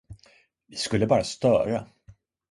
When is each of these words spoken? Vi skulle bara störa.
Vi 0.67 0.75
skulle 0.75 1.07
bara 1.07 1.23
störa. 1.23 1.87